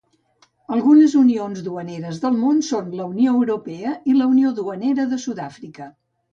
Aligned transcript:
Algunes 0.75 1.11
unions 1.19 1.59
duaneres 1.67 2.17
del 2.25 2.41
món 2.45 2.63
són 2.71 2.89
la 3.01 3.07
Unió 3.13 3.37
Europea 3.43 3.95
i 4.15 4.19
la 4.19 4.31
Unió 4.35 4.57
Duanera 4.63 5.09
de 5.15 5.25
Sud-àfrica. 5.29 5.93